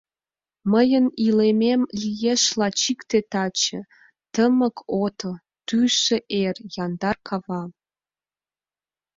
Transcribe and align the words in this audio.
Мыйын 0.71 1.05
илемем 1.25 1.81
лиеш 2.01 2.43
лач 2.59 2.79
икте 2.91 3.19
таче— 3.31 3.79
Тымык 4.33 4.77
ото, 5.03 5.31
тусо 5.67 6.17
ер, 6.47 6.55
яндар 6.85 7.17
кава. 7.27 7.61